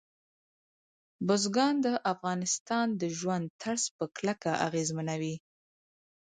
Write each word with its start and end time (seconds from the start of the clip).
بزګان 1.27 1.75
د 1.85 1.87
افغانانو 2.11 2.97
د 3.01 3.03
ژوند 3.17 3.45
طرز 3.61 3.83
په 3.97 4.05
کلکه 4.17 4.51
اغېزمنوي. 4.67 5.35